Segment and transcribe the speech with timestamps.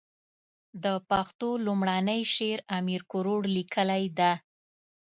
[0.83, 4.31] د پښتو لومړنی شعر امير کروړ ليکلی ده.